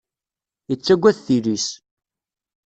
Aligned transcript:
Ittagad 0.73 1.17
tili-s. 1.25 1.67